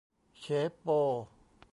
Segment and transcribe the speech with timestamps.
[0.39, 0.45] เฉ
[0.79, 0.87] โป?